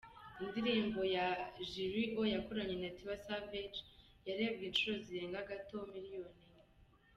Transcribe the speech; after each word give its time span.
Indirimbo 0.43 0.99
ye 1.13 1.25
Girlie 1.69 2.13
O 2.19 2.23
yakoranye 2.33 2.75
na 2.79 2.89
Tiwa 2.95 3.15
Savage 3.25 3.79
yarebwe 4.27 4.63
inshuro 4.69 4.95
zirenga 5.05 5.47
gato 5.49 5.77
miliyoni 5.93 6.39
enye. 6.45 6.63